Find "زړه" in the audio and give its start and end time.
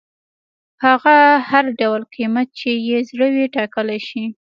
3.09-3.27